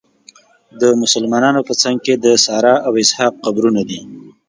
د 0.81 0.83
مسلمانانو 1.01 1.61
په 1.67 1.73
څنګ 1.81 1.97
کې 2.05 2.13
د 2.25 2.27
ساره 2.45 2.75
او 2.87 2.93
اسحاق 3.03 3.33
قبرونه 3.45 3.81
دي. 3.89 3.99